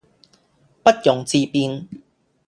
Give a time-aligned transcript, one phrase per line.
[0.83, 1.87] 不容置辯